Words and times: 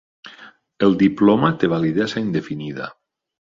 El 0.87 0.95
diploma 1.01 1.51
té 1.65 1.69
validesa 1.75 2.25
indefinida. 2.25 2.89